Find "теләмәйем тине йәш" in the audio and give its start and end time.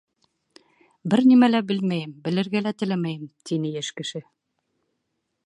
2.81-3.93